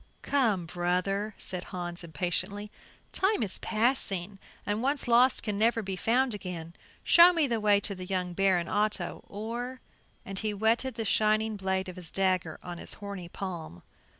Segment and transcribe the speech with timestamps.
[0.23, 2.71] "Come, brother!" said Hans, impatiently,
[3.11, 6.73] "time is passing, and once lost can never be found again.
[7.03, 9.79] Show me the way to the young Baron Otto or."
[10.25, 13.83] And he whetted the shining blade of his dagger on his horny palm.